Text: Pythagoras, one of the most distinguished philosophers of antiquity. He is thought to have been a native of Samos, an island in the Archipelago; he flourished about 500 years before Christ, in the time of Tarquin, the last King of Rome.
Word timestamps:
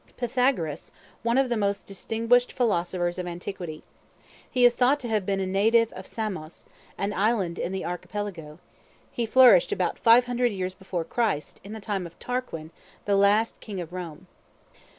Pythagoras, 0.17 0.91
one 1.21 1.37
of 1.37 1.47
the 1.49 1.55
most 1.55 1.85
distinguished 1.85 2.53
philosophers 2.53 3.19
of 3.19 3.27
antiquity. 3.27 3.83
He 4.49 4.65
is 4.65 4.73
thought 4.73 4.99
to 5.01 5.07
have 5.09 5.27
been 5.27 5.39
a 5.39 5.45
native 5.45 5.93
of 5.93 6.07
Samos, 6.07 6.65
an 6.97 7.13
island 7.13 7.59
in 7.59 7.71
the 7.71 7.85
Archipelago; 7.85 8.57
he 9.11 9.27
flourished 9.27 9.71
about 9.71 9.99
500 9.99 10.47
years 10.51 10.73
before 10.73 11.03
Christ, 11.03 11.61
in 11.63 11.73
the 11.73 11.79
time 11.79 12.07
of 12.07 12.17
Tarquin, 12.17 12.71
the 13.05 13.15
last 13.15 13.59
King 13.59 13.79
of 13.79 13.93
Rome. 13.93 14.25